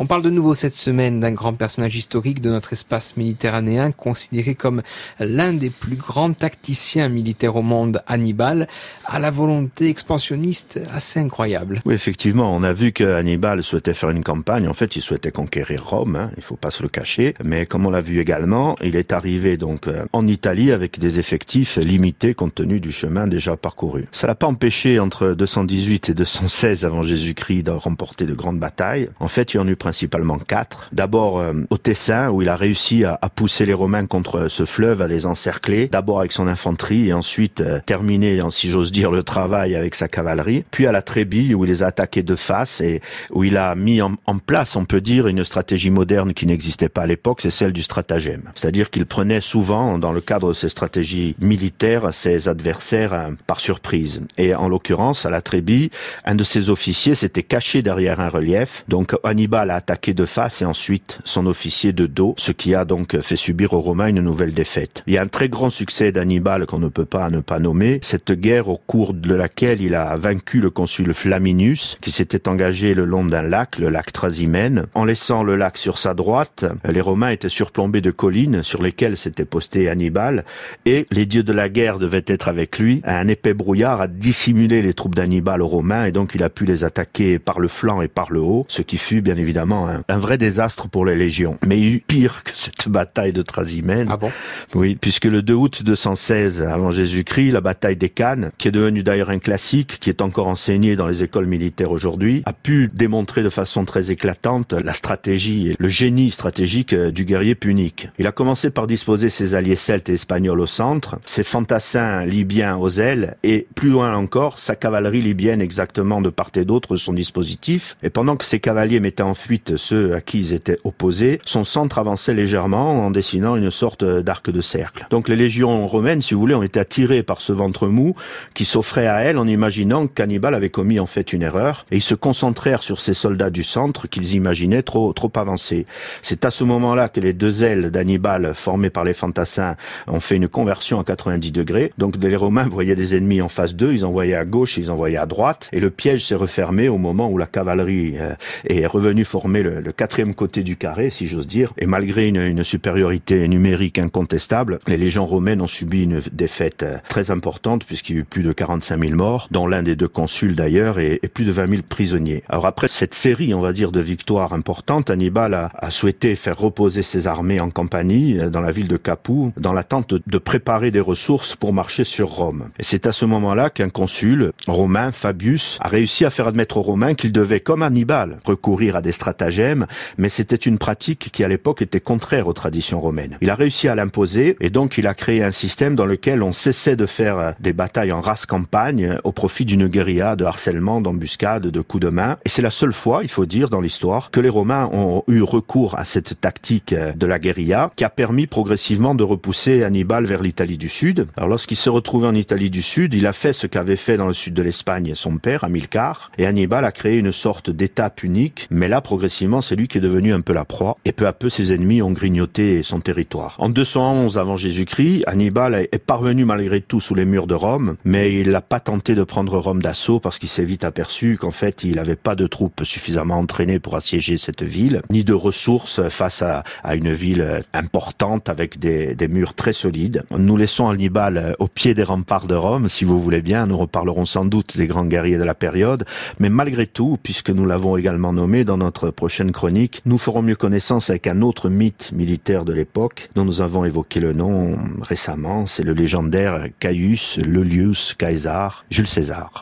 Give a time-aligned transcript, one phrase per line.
[0.00, 4.54] On parle de nouveau cette semaine d'un grand personnage historique de notre espace méditerranéen, considéré
[4.54, 4.82] comme
[5.18, 8.68] l'un des plus grands tacticiens militaires au monde, Hannibal,
[9.04, 11.80] à la volonté expansionniste assez incroyable.
[11.84, 14.68] Oui, effectivement, on a vu que Hannibal souhaitait faire une campagne.
[14.68, 17.34] En fait, il souhaitait conquérir Rome, hein, il faut pas se le cacher.
[17.42, 21.18] Mais comme on l'a vu également, il est arrivé donc euh, en Italie avec des
[21.18, 24.04] effectifs limités compte tenu du chemin déjà parcouru.
[24.12, 29.08] Ça l'a pas empêché entre 218 et 216 avant Jésus-Christ de remporter de grandes batailles.
[29.18, 30.90] En fait, il en a eu principalement quatre.
[30.92, 34.66] D'abord euh, au Tessin, où il a réussi à, à, pousser les Romains contre ce
[34.66, 39.10] fleuve, à les encercler, d'abord avec son infanterie et ensuite euh, terminer, si j'ose dire,
[39.10, 40.62] le travail avec sa cavalerie.
[40.70, 43.74] Puis à la Trébille, où il les a attaqués de face et où il a
[43.74, 47.40] mis en, en place, on peut dire, une stratégie moderne qui n'existait pas à l'époque,
[47.40, 48.42] c'est celle du stratagème.
[48.56, 53.60] C'est-à-dire qu'il prenait souvent, dans le cadre de ses stratégies militaires, ses adversaires euh, par
[53.60, 54.20] surprise.
[54.36, 55.88] Et en l'occurrence, à la Trébille,
[56.26, 58.84] un de ses officiers s'était caché derrière un relief.
[58.88, 59.77] Donc Hannibal a
[60.14, 63.80] de face et ensuite son officier de dos, ce qui a donc fait subir aux
[63.80, 65.02] Romains une nouvelle défaite.
[65.06, 67.98] Il y a un très grand succès d'Hannibal qu'on ne peut pas ne pas nommer,
[68.02, 72.94] cette guerre au cours de laquelle il a vaincu le consul Flaminius, qui s'était engagé
[72.94, 74.86] le long d'un lac, le lac Trasimène.
[74.94, 79.16] En laissant le lac sur sa droite, les Romains étaient surplombés de collines sur lesquelles
[79.16, 80.44] s'était posté Hannibal,
[80.86, 83.00] et les dieux de la guerre devaient être avec lui.
[83.04, 86.64] Un épais brouillard a dissimulé les troupes d'Hannibal aux Romains, et donc il a pu
[86.64, 90.02] les attaquer par le flanc et par le haut, ce qui fut bien évidemment un,
[90.08, 91.58] un vrai désastre pour les légions.
[91.66, 94.08] Mais il y pire que cette bataille de Trasimène.
[94.10, 94.30] Ah bon?
[94.74, 99.02] Oui, puisque le 2 août 216 avant Jésus-Christ, la bataille des Cannes, qui est devenue
[99.02, 103.42] d'ailleurs un classique, qui est encore enseigné dans les écoles militaires aujourd'hui, a pu démontrer
[103.42, 108.08] de façon très éclatante la stratégie et le génie stratégique du guerrier punique.
[108.18, 112.76] Il a commencé par disposer ses alliés celtes et espagnols au centre, ses fantassins libyens
[112.76, 116.98] aux ailes, et plus loin encore, sa cavalerie libyenne exactement de part et d'autre de
[116.98, 117.96] son dispositif.
[118.02, 121.64] Et pendant que ses cavaliers mettaient en fuite ceux à qui ils étaient opposés, son
[121.64, 125.06] centre avançait légèrement en dessinant une sorte d'arc de cercle.
[125.08, 128.14] Donc les légions romaines, si vous voulez, ont été attirées par ce ventre mou
[128.52, 132.02] qui s'offrait à elles en imaginant qu'Hannibal avait commis en fait une erreur et ils
[132.02, 135.86] se concentrèrent sur ces soldats du centre qu'ils imaginaient trop trop avancés.
[136.20, 139.76] C'est à ce moment-là que les deux ailes d'Hannibal formées par les fantassins
[140.08, 141.94] ont fait une conversion à 90 degrés.
[141.96, 145.16] Donc les Romains voyaient des ennemis en face d'eux, ils envoyaient à gauche, ils envoyaient
[145.16, 148.34] à droite et le piège s'est refermé au moment où la cavalerie euh,
[148.66, 151.72] est revenue le, quatrième côté du carré, si j'ose dire.
[151.78, 157.30] Et malgré une, supériorité numérique incontestable, les légions romaines ont subi une défaite euh, très
[157.30, 160.56] importante puisqu'il y a eu plus de 45 000 morts, dont l'un des deux consuls
[160.56, 162.42] d'ailleurs, et, plus de 20 000 prisonniers.
[162.48, 167.02] Alors après cette série, on va dire, de victoires importantes, Hannibal a, souhaité faire reposer
[167.02, 171.00] ses armées en compagnie euh, dans la ville de Capoue, dans l'attente de, préparer des
[171.00, 172.70] ressources pour marcher sur Rome.
[172.78, 176.82] Et c'est à ce moment-là qu'un consul romain, Fabius, a réussi à faire admettre aux
[176.82, 181.48] Romains qu'ils devaient, comme Hannibal, recourir à des stratagèmes, mais c'était une pratique qui à
[181.48, 183.36] l'époque était contraire aux traditions romaines.
[183.42, 186.52] Il a réussi à l'imposer et donc il a créé un système dans lequel on
[186.52, 191.66] cessait de faire des batailles en race campagne au profit d'une guérilla de harcèlement, d'embuscade,
[191.66, 192.38] de coups de main.
[192.46, 195.42] Et c'est la seule fois, il faut dire, dans l'histoire, que les Romains ont eu
[195.42, 200.42] recours à cette tactique de la guérilla qui a permis progressivement de repousser Hannibal vers
[200.42, 201.26] l'Italie du Sud.
[201.36, 204.26] Alors lorsqu'il s'est retrouvé en Italie du Sud, il a fait ce qu'avait fait dans
[204.26, 208.68] le sud de l'Espagne son père, Hamilcar, et Hannibal a créé une sorte d'état punique,
[208.70, 211.32] mais là progressivement c'est lui qui est devenu un peu la proie, et peu à
[211.32, 213.56] peu ses ennemis ont grignoté son territoire.
[213.58, 218.32] En 211 avant Jésus-Christ, Hannibal est parvenu malgré tout sous les murs de Rome, mais
[218.32, 221.82] il n'a pas tenté de prendre Rome d'assaut parce qu'il s'est vite aperçu qu'en fait
[221.82, 226.42] il n'avait pas de troupes suffisamment entraînées pour assiéger cette ville, ni de ressources face
[226.42, 226.62] à,
[226.94, 230.22] une ville importante avec des murs très solides.
[230.30, 234.26] Nous laissons Hannibal au pied des remparts de Rome, si vous voulez bien, nous reparlerons
[234.26, 236.04] sans doute des grands guerriers de la période,
[236.38, 240.56] mais malgré tout, puisque nous l'avons également nommé dans notre prochaine chronique, nous ferons mieux
[240.56, 245.66] connaissance avec un autre mythe militaire de l'époque dont nous avons évoqué le nom récemment,
[245.66, 249.50] c'est le légendaire Caius Lullius Caesar, Jules César.